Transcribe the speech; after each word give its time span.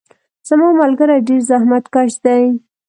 زما 0.47 0.67
ملګري 0.81 1.17
ډیر 1.27 1.41
زحمت 1.49 1.85
کش 1.93 2.11
دي. 2.23 2.43